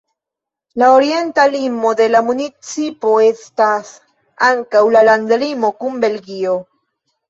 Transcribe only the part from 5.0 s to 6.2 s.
landlimo kun